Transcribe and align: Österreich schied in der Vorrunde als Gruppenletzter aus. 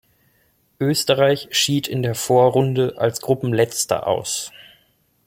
Österreich 0.79 1.49
schied 1.51 1.87
in 1.87 2.01
der 2.01 2.15
Vorrunde 2.15 2.95
als 2.97 3.21
Gruppenletzter 3.21 4.07
aus. 4.07 4.51